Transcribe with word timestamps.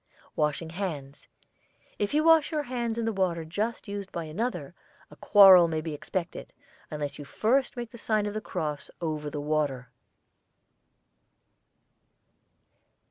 WASHING 0.35 0.71
HANDS. 0.71 1.27
If 1.99 2.11
you 2.15 2.23
wash 2.23 2.49
your 2.51 2.63
hands 2.63 2.97
in 2.97 3.05
the 3.05 3.13
water 3.13 3.45
just 3.45 3.87
used 3.87 4.11
by 4.11 4.23
another, 4.23 4.73
a 5.11 5.15
quarrel 5.15 5.67
may 5.67 5.79
be 5.79 5.93
expected, 5.93 6.51
unless 6.89 7.19
you 7.19 7.23
first 7.23 7.77
make 7.77 7.91
the 7.91 7.99
sign 7.99 8.25
of 8.25 8.33
the 8.33 8.41
cross 8.41 8.89
over 8.99 9.29
the 9.29 9.39
water. 9.39 9.91